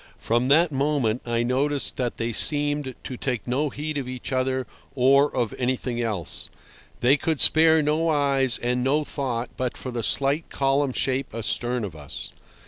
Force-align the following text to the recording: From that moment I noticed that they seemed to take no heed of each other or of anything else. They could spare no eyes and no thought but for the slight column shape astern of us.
From 0.17 0.47
that 0.47 0.71
moment 0.71 1.21
I 1.27 1.43
noticed 1.43 1.95
that 1.97 2.17
they 2.17 2.33
seemed 2.33 2.95
to 3.03 3.17
take 3.17 3.47
no 3.47 3.69
heed 3.69 3.99
of 3.99 4.07
each 4.07 4.31
other 4.33 4.65
or 4.95 5.31
of 5.31 5.53
anything 5.59 6.01
else. 6.01 6.49
They 7.01 7.17
could 7.17 7.39
spare 7.39 7.83
no 7.83 8.09
eyes 8.09 8.57
and 8.57 8.83
no 8.83 9.03
thought 9.03 9.51
but 9.57 9.77
for 9.77 9.91
the 9.91 10.01
slight 10.01 10.49
column 10.49 10.93
shape 10.93 11.35
astern 11.35 11.83
of 11.83 11.95
us. 11.95 12.31